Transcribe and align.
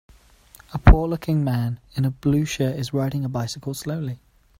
A 0.73 0.79
poor 0.79 1.07
looking 1.07 1.43
man 1.43 1.79
in 1.93 2.05
a 2.05 2.09
blue 2.09 2.43
shirt 2.43 2.75
is 2.75 2.91
riding 2.91 3.23
a 3.23 3.29
bicycle 3.29 3.75
slowly. 3.75 4.19